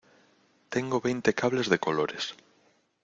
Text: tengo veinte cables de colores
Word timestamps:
tengo 0.73 0.99
veinte 1.05 1.31
cables 1.35 1.69
de 1.69 1.77
colores 1.77 2.23